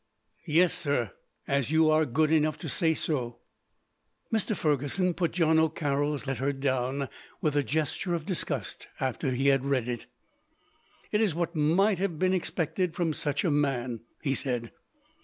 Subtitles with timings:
[0.47, 1.11] "Yes, sir,
[1.47, 3.37] as you are good enough to say so."
[4.33, 4.55] Mr.
[4.57, 7.07] Fergusson put John O'Carroll's letter down,
[7.39, 10.07] with a gesture of disgust, after he had read it.
[11.11, 14.71] "It is what might have been expected from such a man," he said.